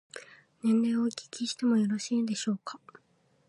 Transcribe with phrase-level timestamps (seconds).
[0.63, 2.79] 年齢をお聞きしてもよろしいでしょうか。